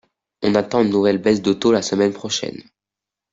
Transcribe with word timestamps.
On 0.41 0.55
attend 0.55 0.81
une 0.81 0.89
nouvelle 0.89 1.19
baisse 1.19 1.43
de 1.43 1.53
taux 1.53 1.71
la 1.71 1.83
semaine 1.83 2.11
prochaine. 2.11 2.63